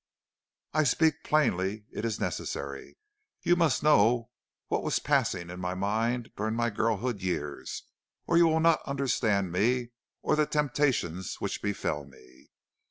[0.73, 2.97] "I speak plainly; it is necessary.
[3.43, 4.31] You must know
[4.67, 7.83] what was passing in my mind during my girlhood's years,
[8.25, 9.91] or you will not understand me
[10.23, 12.49] or the temptations which befell me.